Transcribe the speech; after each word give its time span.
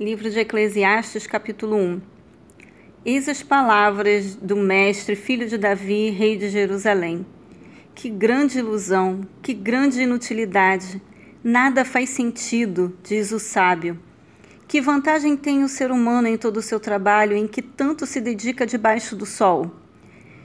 Livro 0.00 0.30
de 0.30 0.40
Eclesiastes, 0.40 1.26
capítulo 1.26 1.76
1. 1.76 2.00
Eis 3.04 3.28
as 3.28 3.42
palavras 3.42 4.34
do 4.34 4.56
mestre, 4.56 5.14
filho 5.14 5.46
de 5.46 5.58
Davi, 5.58 6.08
rei 6.08 6.38
de 6.38 6.48
Jerusalém. 6.48 7.26
Que 7.94 8.08
grande 8.08 8.60
ilusão, 8.60 9.28
que 9.42 9.52
grande 9.52 10.00
inutilidade. 10.00 11.02
Nada 11.44 11.84
faz 11.84 12.08
sentido, 12.08 12.96
diz 13.02 13.30
o 13.30 13.38
sábio. 13.38 14.00
Que 14.66 14.80
vantagem 14.80 15.36
tem 15.36 15.62
o 15.62 15.68
ser 15.68 15.90
humano 15.90 16.28
em 16.28 16.38
todo 16.38 16.56
o 16.56 16.62
seu 16.62 16.80
trabalho 16.80 17.36
em 17.36 17.46
que 17.46 17.60
tanto 17.60 18.06
se 18.06 18.22
dedica 18.22 18.64
debaixo 18.64 19.14
do 19.14 19.26
sol? 19.26 19.70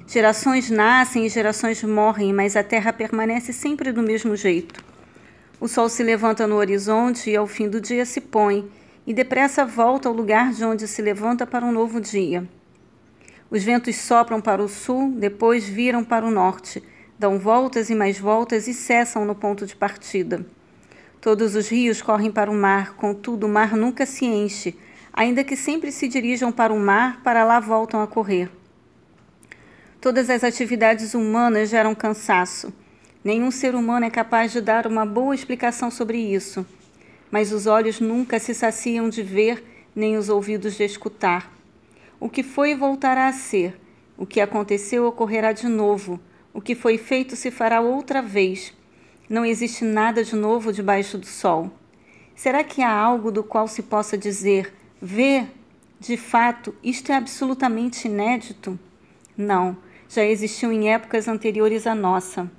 Gerações 0.06 0.70
nascem 0.70 1.26
e 1.26 1.30
gerações 1.30 1.82
morrem, 1.82 2.34
mas 2.34 2.58
a 2.58 2.64
terra 2.64 2.92
permanece 2.92 3.54
sempre 3.54 3.94
do 3.94 4.04
mesmo 4.04 4.36
jeito. 4.36 4.84
O 5.62 5.70
sol 5.70 5.88
se 5.88 6.04
levanta 6.04 6.46
no 6.46 6.56
horizonte 6.56 7.30
e 7.30 7.38
ao 7.38 7.48
fim 7.48 7.70
do 7.70 7.80
dia 7.80 8.06
se 8.06 8.20
põe 8.20 8.70
e 9.06 9.14
depressa 9.14 9.66
volta 9.66 10.10
ao 10.10 10.16
lugar 10.16 10.52
de 10.52 10.66
onde 10.66 10.88
se 10.88 11.02
levanta 11.02 11.46
para 11.46 11.66
um 11.66 11.72
novo 11.72 12.02
dia. 12.02 12.48
Os 13.50 13.64
ventos 13.64 13.96
sopram 13.98 14.42
para 14.42 14.62
o 14.62 14.68
sul, 14.68 15.12
depois 15.12 15.68
viram 15.68 16.04
para 16.04 16.26
o 16.26 16.32
norte, 16.32 16.82
dão 17.18 17.38
voltas 17.38 17.90
e 17.90 17.96
mais 17.96 18.18
voltas 18.18 18.68
e 18.68 18.74
cessam 18.74 19.24
no 19.24 19.36
ponto 19.36 19.66
de 19.66 19.76
partida. 19.76 20.46
Todos 21.22 21.56
os 21.56 21.70
rios 21.70 22.02
correm 22.02 22.32
para 22.32 22.50
o 22.50 22.56
mar, 22.56 22.96
contudo 22.96 23.46
o 23.46 23.50
mar 23.50 23.76
nunca 23.76 24.06
se 24.06 24.26
enche, 24.26 24.78
ainda 25.14 25.44
que 25.44 25.56
sempre 25.56 25.92
se 25.92 26.08
dirijam 26.08 26.52
para 26.52 26.74
o 26.74 26.80
mar, 26.80 27.22
para 27.24 27.44
lá 27.44 27.60
voltam 27.60 28.02
a 28.02 28.08
correr. 28.08 28.50
Todas 30.02 30.30
as 30.30 30.44
atividades 30.44 31.14
humanas 31.14 31.70
geram 31.70 31.96
cansaço. 31.96 32.74
Nenhum 33.24 33.50
ser 33.50 33.74
humano 33.74 34.06
é 34.06 34.10
capaz 34.10 34.52
de 34.52 34.62
dar 34.62 34.86
uma 34.86 35.06
boa 35.06 35.34
explicação 35.34 35.90
sobre 35.90 36.18
isso 36.18 36.66
mas 37.32 37.52
os 37.52 37.68
olhos 37.68 38.00
nunca 38.00 38.40
se 38.40 38.54
saciam 38.54 39.10
de 39.10 39.24
ver, 39.24 39.64
nem 39.96 40.18
os 40.18 40.30
ouvidos 40.30 40.76
de 40.76 40.84
escutar. 40.84 41.52
O 42.20 42.30
que 42.30 42.44
foi 42.44 42.76
voltará 42.76 43.28
a 43.28 43.34
ser, 43.34 43.80
o 44.18 44.26
que 44.26 44.40
aconteceu 44.40 45.06
ocorrerá 45.06 45.52
de 45.52 45.68
novo, 45.68 46.20
o 46.54 46.62
que 46.62 46.76
foi 46.76 46.98
feito 46.98 47.36
se 47.36 47.52
fará 47.52 47.82
outra 47.82 48.22
vez. 48.22 48.74
Não 49.30 49.46
existe 49.46 49.84
nada 49.84 50.24
de 50.24 50.36
novo 50.36 50.72
debaixo 50.72 51.18
do 51.18 51.26
sol. 51.26 51.72
Será 52.36 52.64
que 52.64 52.82
há 52.82 52.92
algo 52.92 53.32
do 53.32 53.44
qual 53.44 53.68
se 53.68 53.84
possa 53.84 54.18
dizer, 54.18 54.74
vê, 55.02 55.46
de 56.00 56.18
fato, 56.18 56.76
isto 56.84 57.12
é 57.12 57.16
absolutamente 57.16 58.08
inédito? 58.08 58.78
Não, 59.38 59.78
já 60.08 60.24
existiu 60.24 60.72
em 60.72 60.94
épocas 60.94 61.28
anteriores 61.28 61.88
à 61.88 61.96
nossa. 61.96 62.50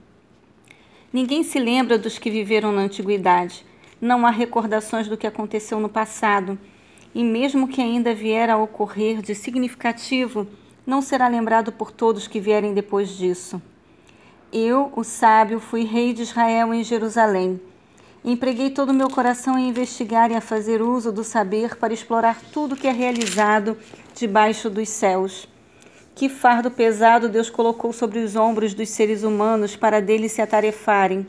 Ninguém 1.13 1.43
se 1.43 1.59
lembra 1.59 1.99
dos 1.99 2.19
que 2.19 2.31
viveram 2.31 2.73
na 2.73 2.83
antiguidade 2.83 3.65
não 4.01 4.27
há 4.27 4.31
recordações 4.31 5.09
do 5.09 5.17
que 5.17 5.27
aconteceu 5.27 5.81
no 5.81 5.89
passado, 5.89 6.59
e 7.15 7.25
mesmo 7.25 7.67
que 7.67 7.81
ainda 7.81 8.15
vier 8.15 8.51
a 8.51 8.59
ocorrer 8.59 9.23
de 9.23 9.35
significativo, 9.35 10.47
não 10.87 11.01
será 11.01 11.27
lembrado 11.29 11.73
por 11.73 11.91
todos 11.91 12.29
que 12.29 12.39
vierem 12.39 12.75
depois 12.75 13.09
disso. 13.09 13.61
Eu, 14.53 14.93
o 14.95 15.03
sábio, 15.03 15.59
fui 15.59 15.85
rei 15.85 16.13
de 16.13 16.23
Israel 16.23 16.73
em 16.73 16.85
Jerusalém. 16.85 17.61
Empreguei 18.25 18.71
todo 18.71 18.91
o 18.91 18.95
meu 18.95 19.09
coração 19.09 19.59
em 19.59 19.69
investigar 19.69 20.31
e 20.31 20.35
a 20.35 20.41
fazer 20.41 20.83
uso 20.83 21.11
do 21.11 21.25
saber 21.25 21.77
para 21.77 21.95
explorar 21.95 22.41
tudo 22.53 22.77
que 22.77 22.87
é 22.87 22.93
realizado 22.93 23.77
debaixo 24.15 24.69
dos 24.69 24.89
céus. 24.89 25.49
Que 26.15 26.29
fardo 26.29 26.71
pesado 26.71 27.29
Deus 27.29 27.51
colocou 27.51 27.93
sobre 27.93 28.19
os 28.19 28.37
ombros 28.37 28.75
dos 28.75 28.89
seres 28.89 29.23
humanos 29.23 29.77
para 29.77 30.01
deles 30.01 30.33
se 30.33 30.43
atarefarem 30.43 31.27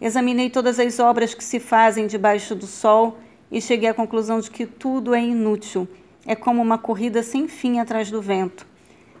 Examinei 0.00 0.50
todas 0.50 0.78
as 0.78 0.98
obras 0.98 1.34
que 1.34 1.44
se 1.44 1.60
fazem 1.60 2.06
debaixo 2.06 2.54
do 2.54 2.66
sol 2.66 3.18
e 3.50 3.60
cheguei 3.60 3.88
à 3.88 3.94
conclusão 3.94 4.40
de 4.40 4.50
que 4.50 4.66
tudo 4.66 5.14
é 5.14 5.20
inútil. 5.20 5.88
É 6.26 6.34
como 6.34 6.60
uma 6.60 6.78
corrida 6.78 7.22
sem 7.22 7.46
fim 7.46 7.78
atrás 7.78 8.10
do 8.10 8.20
vento. 8.20 8.66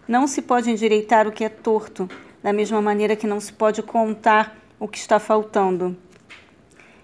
Não 0.06 0.26
se 0.26 0.42
pode 0.42 0.70
endireitar 0.70 1.26
o 1.26 1.32
que 1.32 1.44
é 1.44 1.48
torto, 1.48 2.08
da 2.42 2.52
mesma 2.52 2.82
maneira 2.82 3.16
que 3.16 3.26
não 3.26 3.40
se 3.40 3.52
pode 3.52 3.82
contar 3.82 4.58
o 4.78 4.88
que 4.88 4.98
está 4.98 5.18
faltando. 5.18 5.96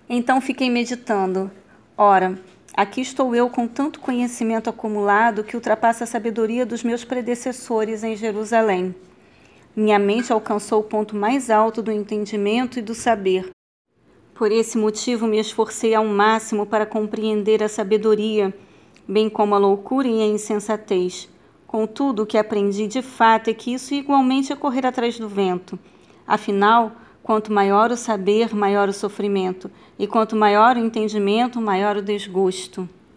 Então 0.09 0.41
fiquei 0.41 0.69
meditando. 0.69 1.51
Ora, 1.97 2.39
aqui 2.75 3.01
estou 3.01 3.35
eu 3.35 3.49
com 3.49 3.67
tanto 3.69 4.01
conhecimento 4.01 4.69
acumulado 4.69 5.45
que 5.45 5.57
ultrapassa 5.57 6.05
a 6.05 6.07
sabedoria 6.07 6.67
dos 6.67 6.83
meus 6.83 7.05
predecessores 7.05 8.03
em 8.03 8.17
Jerusalém. 8.17 8.95
Minha 9.77 9.99
mente 9.99 10.33
alcançou 10.33 10.81
o 10.81 10.85
ponto 10.85 11.15
mais 11.15 11.49
alto 11.49 11.81
do 11.81 11.93
entendimento 11.93 12.79
e 12.79 12.83
do 12.83 12.95
saber. 12.95 13.51
Por 14.41 14.51
esse 14.51 14.79
motivo 14.79 15.27
me 15.27 15.39
esforcei 15.39 15.95
ao 15.95 16.07
máximo 16.07 16.65
para 16.65 16.87
compreender 16.87 17.63
a 17.63 17.69
sabedoria, 17.69 18.55
bem 19.07 19.29
como 19.29 19.55
a 19.55 19.59
loucura 19.59 20.09
e 20.09 20.23
a 20.23 20.27
insensatez. 20.27 21.29
Contudo, 21.67 22.23
o 22.23 22.27
que 22.27 22.39
aprendi 22.39 22.87
de 22.87 23.03
fato 23.03 23.51
é 23.51 23.53
que 23.53 23.75
isso 23.75 23.93
igualmente 23.93 24.51
é 24.51 24.57
correr 24.57 24.87
atrás 24.87 25.19
do 25.19 25.29
vento. 25.29 25.79
Afinal, 26.27 26.93
quanto 27.23 27.53
maior 27.53 27.91
o 27.91 27.99
saber, 27.99 28.55
maior 28.55 28.89
o 28.89 28.95
sofrimento, 28.95 29.71
e 29.99 30.07
quanto 30.07 30.35
maior 30.35 30.75
o 30.75 30.81
entendimento, 30.81 31.61
maior 31.61 31.99
o 31.99 32.03
desgosto. 32.03 32.89